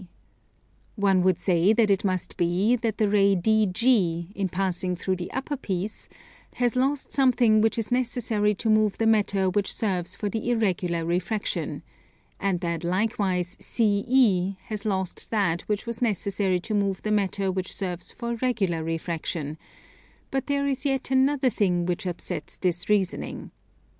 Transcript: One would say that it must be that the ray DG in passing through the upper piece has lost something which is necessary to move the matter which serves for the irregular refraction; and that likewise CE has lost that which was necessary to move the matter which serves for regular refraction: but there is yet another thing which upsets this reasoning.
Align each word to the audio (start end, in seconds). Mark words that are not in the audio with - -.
One 0.95 1.21
would 1.21 1.37
say 1.37 1.73
that 1.73 1.91
it 1.91 2.03
must 2.03 2.35
be 2.35 2.75
that 2.75 2.97
the 2.97 3.07
ray 3.07 3.35
DG 3.35 4.31
in 4.33 4.49
passing 4.49 4.95
through 4.95 5.17
the 5.17 5.29
upper 5.31 5.55
piece 5.55 6.09
has 6.55 6.75
lost 6.75 7.13
something 7.13 7.61
which 7.61 7.77
is 7.77 7.91
necessary 7.91 8.55
to 8.55 8.67
move 8.71 8.97
the 8.97 9.05
matter 9.05 9.47
which 9.47 9.71
serves 9.71 10.15
for 10.15 10.27
the 10.27 10.49
irregular 10.49 11.05
refraction; 11.05 11.83
and 12.39 12.61
that 12.61 12.83
likewise 12.83 13.55
CE 13.59 14.55
has 14.69 14.85
lost 14.85 15.29
that 15.29 15.61
which 15.69 15.85
was 15.85 16.01
necessary 16.01 16.59
to 16.61 16.73
move 16.73 17.03
the 17.03 17.11
matter 17.11 17.51
which 17.51 17.71
serves 17.71 18.11
for 18.11 18.33
regular 18.41 18.83
refraction: 18.83 19.55
but 20.31 20.47
there 20.47 20.65
is 20.65 20.83
yet 20.83 21.11
another 21.11 21.51
thing 21.51 21.85
which 21.85 22.07
upsets 22.07 22.57
this 22.57 22.89
reasoning. 22.89 23.51